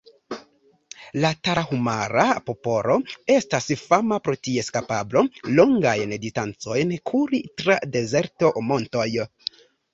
La 1.25 1.29
Tarahumara-popolo 1.47 2.95
estas 3.35 3.69
fama 3.83 4.19
pro 4.29 4.37
ties 4.49 4.73
kapablo, 4.79 5.25
longajn 5.61 6.19
distancojn 6.27 6.97
kuri 7.13 7.45
tra 7.63 7.79
dezerto, 7.99 8.53
montoj. 8.75 9.11